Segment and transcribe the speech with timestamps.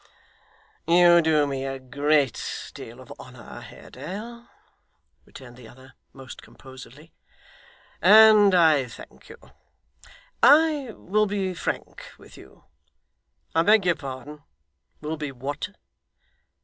[0.87, 4.49] 'You do me a great deal of honour Haredale,'
[5.25, 7.13] returned the other, most composedly,
[8.01, 9.37] 'and I thank you.
[10.41, 12.63] I will be frank with you'
[13.53, 14.41] 'I beg your pardon
[15.01, 15.69] will be what?